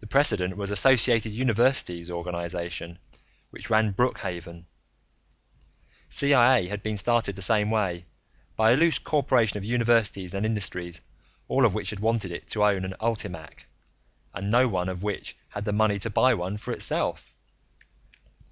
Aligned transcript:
The 0.00 0.08
precedent 0.08 0.56
was 0.56 0.70
the 0.70 0.72
Associated 0.72 1.30
Universities 1.30 2.10
organization 2.10 2.98
which 3.50 3.70
ran 3.70 3.92
Brookhaven; 3.92 4.66
CIA 6.10 6.66
had 6.66 6.82
been 6.82 6.96
started 6.96 7.36
the 7.36 7.42
same 7.42 7.70
way, 7.70 8.06
by 8.56 8.72
a 8.72 8.76
loose 8.76 8.98
corporation 8.98 9.56
of 9.56 9.62
universities 9.62 10.34
and 10.34 10.44
industries 10.44 11.00
all 11.46 11.64
of 11.64 11.74
which 11.74 11.90
had 11.90 12.00
wanted 12.00 12.44
to 12.48 12.64
own 12.64 12.84
an 12.84 12.94
ULTIMAC 13.00 13.68
and 14.34 14.50
no 14.50 14.66
one 14.66 14.88
of 14.88 15.04
which 15.04 15.36
had 15.50 15.58
had 15.58 15.64
the 15.64 15.72
money 15.72 16.00
to 16.00 16.10
buy 16.10 16.34
one 16.34 16.56
for 16.56 16.72
itself. 16.74 17.32